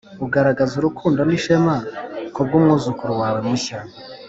ugaragaza 0.25 0.73
urukundo 0.77 1.19
n'ishema 1.27 1.75
kubwumwuzukuru 2.33 3.11
wawe 3.21 3.39
mushya 3.47 3.79